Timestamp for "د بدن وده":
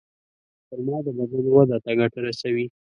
1.05-1.77